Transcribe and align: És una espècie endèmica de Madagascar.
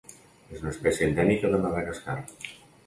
És 0.53 0.63
una 0.63 0.71
espècie 0.71 1.11
endèmica 1.11 1.53
de 1.53 1.61
Madagascar. 1.67 2.21